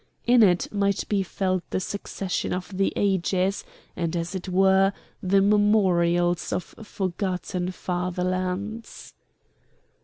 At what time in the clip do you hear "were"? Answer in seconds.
4.49-4.93